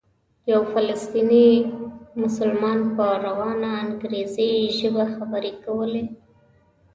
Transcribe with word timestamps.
یو 0.51 0.61
فلسطینی 0.73 1.49
مسلمان 2.21 2.79
په 2.95 3.05
روانه 3.25 3.69
انګریزي 3.83 4.51
ژبه 4.79 5.03
خبرې 5.15 5.51
کولې. 5.65 6.05